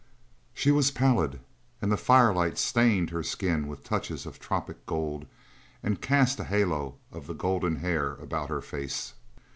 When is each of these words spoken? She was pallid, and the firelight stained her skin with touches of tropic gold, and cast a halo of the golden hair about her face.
She 0.55 0.71
was 0.71 0.89
pallid, 0.89 1.41
and 1.79 1.91
the 1.91 1.95
firelight 1.95 2.57
stained 2.57 3.11
her 3.11 3.21
skin 3.21 3.67
with 3.67 3.83
touches 3.83 4.25
of 4.25 4.39
tropic 4.39 4.83
gold, 4.87 5.27
and 5.83 6.01
cast 6.01 6.39
a 6.39 6.45
halo 6.45 6.95
of 7.11 7.27
the 7.27 7.35
golden 7.35 7.75
hair 7.75 8.13
about 8.13 8.49
her 8.49 8.61
face. 8.61 9.13